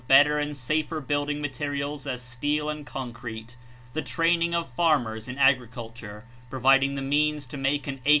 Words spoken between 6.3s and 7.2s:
providing the